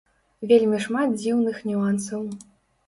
Вельмі 0.51 0.79
шмат 0.87 1.15
дзіўных 1.21 1.61
нюансаў. 1.69 2.27